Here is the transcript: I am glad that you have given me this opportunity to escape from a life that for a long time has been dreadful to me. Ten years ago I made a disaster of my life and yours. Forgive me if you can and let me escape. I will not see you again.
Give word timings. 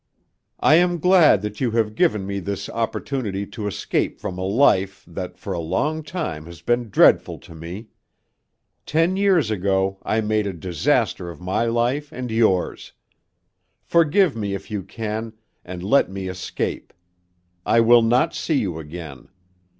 I 0.61 0.77
am 0.77 0.97
glad 0.97 1.43
that 1.43 1.61
you 1.61 1.69
have 1.77 1.93
given 1.93 2.25
me 2.25 2.39
this 2.39 2.69
opportunity 2.69 3.45
to 3.45 3.67
escape 3.67 4.19
from 4.19 4.39
a 4.39 4.43
life 4.43 5.05
that 5.07 5.37
for 5.37 5.53
a 5.53 5.59
long 5.59 6.01
time 6.01 6.47
has 6.47 6.63
been 6.63 6.89
dreadful 6.89 7.37
to 7.37 7.53
me. 7.53 7.89
Ten 8.87 9.15
years 9.15 9.51
ago 9.51 9.99
I 10.01 10.19
made 10.21 10.47
a 10.47 10.53
disaster 10.53 11.29
of 11.29 11.39
my 11.39 11.65
life 11.65 12.11
and 12.11 12.31
yours. 12.31 12.93
Forgive 13.83 14.35
me 14.35 14.55
if 14.55 14.71
you 14.71 14.81
can 14.81 15.33
and 15.63 15.83
let 15.83 16.09
me 16.09 16.27
escape. 16.29 16.93
I 17.63 17.79
will 17.79 18.01
not 18.01 18.33
see 18.33 18.57
you 18.57 18.79
again. 18.79 19.27